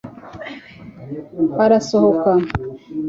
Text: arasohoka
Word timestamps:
arasohoka 1.63 2.31